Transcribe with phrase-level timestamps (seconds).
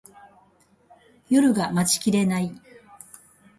[1.29, 2.51] 夜が待ちきれない